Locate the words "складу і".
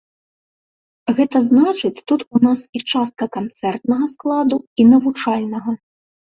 4.17-4.91